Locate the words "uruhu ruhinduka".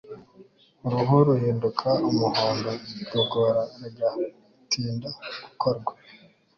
0.85-1.89